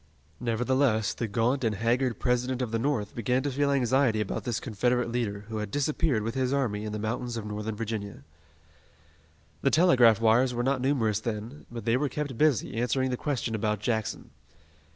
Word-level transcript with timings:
Nevertheless, 0.39 1.13
the 1.13 1.27
gaunt 1.27 1.63
and 1.63 1.75
haggard 1.75 2.17
President 2.19 2.59
of 2.63 2.71
the 2.71 2.79
North 2.79 3.13
began 3.13 3.43
to 3.43 3.51
feel 3.51 3.69
anxiety 3.71 4.19
about 4.19 4.45
this 4.45 4.59
Confederate 4.59 5.11
leader 5.11 5.41
who 5.41 5.57
had 5.57 5.69
disappeared 5.69 6.23
with 6.23 6.33
his 6.33 6.51
army 6.51 6.85
in 6.85 6.91
the 6.91 6.97
mountains 6.97 7.37
of 7.37 7.45
Northern 7.45 7.75
Virginia. 7.75 8.23
The 9.61 9.69
telegraph 9.69 10.19
wires 10.19 10.55
were 10.55 10.63
not 10.63 10.81
numerous 10.81 11.19
then, 11.19 11.67
but 11.69 11.85
they 11.85 11.97
were 11.97 12.09
kept 12.09 12.35
busy 12.35 12.77
answering 12.77 13.11
the 13.11 13.15
question 13.15 13.53
about 13.53 13.79
Jackson. 13.79 14.31